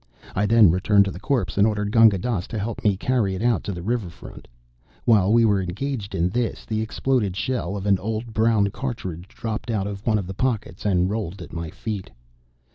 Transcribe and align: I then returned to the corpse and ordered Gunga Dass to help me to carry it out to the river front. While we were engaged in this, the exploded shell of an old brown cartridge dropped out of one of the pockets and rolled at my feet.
I 0.35 0.47
then 0.47 0.71
returned 0.71 1.05
to 1.05 1.11
the 1.11 1.19
corpse 1.19 1.59
and 1.59 1.67
ordered 1.67 1.91
Gunga 1.91 2.17
Dass 2.17 2.47
to 2.47 2.57
help 2.57 2.83
me 2.83 2.93
to 2.97 3.05
carry 3.05 3.35
it 3.35 3.43
out 3.43 3.63
to 3.65 3.71
the 3.71 3.83
river 3.83 4.09
front. 4.09 4.47
While 5.05 5.31
we 5.31 5.45
were 5.45 5.61
engaged 5.61 6.15
in 6.15 6.27
this, 6.29 6.65
the 6.65 6.81
exploded 6.81 7.35
shell 7.35 7.77
of 7.77 7.85
an 7.85 7.99
old 7.99 8.33
brown 8.33 8.69
cartridge 8.71 9.27
dropped 9.27 9.69
out 9.69 9.85
of 9.85 10.03
one 10.07 10.17
of 10.17 10.25
the 10.25 10.33
pockets 10.33 10.87
and 10.87 11.07
rolled 11.11 11.39
at 11.39 11.53
my 11.53 11.69
feet. 11.69 12.09